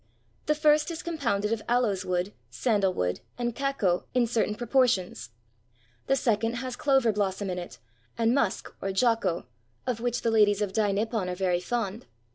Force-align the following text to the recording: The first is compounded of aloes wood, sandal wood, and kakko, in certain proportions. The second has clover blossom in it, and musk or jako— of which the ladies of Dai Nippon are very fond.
The 0.47 0.55
first 0.55 0.89
is 0.89 1.03
compounded 1.03 1.53
of 1.53 1.61
aloes 1.69 2.03
wood, 2.03 2.33
sandal 2.49 2.91
wood, 2.91 3.19
and 3.37 3.55
kakko, 3.55 4.05
in 4.15 4.25
certain 4.25 4.55
proportions. 4.55 5.29
The 6.07 6.15
second 6.15 6.53
has 6.53 6.75
clover 6.75 7.11
blossom 7.11 7.51
in 7.51 7.59
it, 7.59 7.77
and 8.17 8.33
musk 8.33 8.73
or 8.81 8.89
jako— 8.91 9.45
of 9.85 9.99
which 9.99 10.23
the 10.23 10.31
ladies 10.31 10.63
of 10.63 10.73
Dai 10.73 10.91
Nippon 10.91 11.29
are 11.29 11.35
very 11.35 11.59
fond. 11.59 12.07